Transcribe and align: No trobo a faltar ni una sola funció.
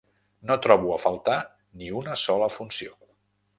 No 0.51 0.55
trobo 0.65 0.93
a 0.95 0.97
faltar 1.03 1.37
ni 1.83 1.93
una 2.01 2.17
sola 2.25 2.51
funció. 2.57 2.99